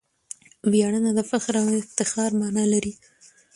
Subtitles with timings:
[0.71, 2.93] ویاړنه د فخر او افتخار مانا لري.